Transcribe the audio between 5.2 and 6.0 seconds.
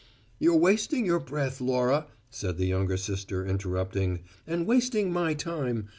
time.